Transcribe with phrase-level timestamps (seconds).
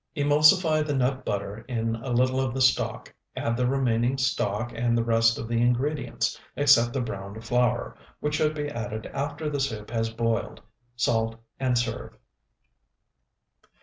[0.17, 4.97] Emulsify the nut butter in a little of the stock, add the remaining stock and
[4.97, 9.59] the rest of the ingredients, except the browned flour, which should be added after the
[9.59, 10.59] soup has boiled.
[10.95, 12.17] Salt, and serve.